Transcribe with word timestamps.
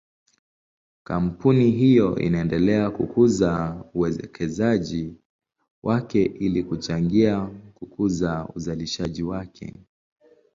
Kampuni 1.03 1.71
hiyo 1.71 2.19
inaendelea 2.19 2.89
kukuza 2.89 3.83
uwekezaji 3.93 5.15
wake 5.83 6.23
ili 6.23 6.63
kuchangia 6.63 7.49
kukuza 7.73 8.47
uzalishaji 8.55 9.23
wake. 9.23 9.75